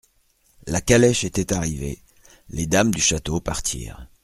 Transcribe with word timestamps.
La 0.65 0.81
calèche 0.81 1.25
était 1.25 1.53
arrivée; 1.53 2.01
les 2.49 2.65
dames 2.65 2.89
du 2.91 2.99
château 2.99 3.39
partirent. 3.39 4.07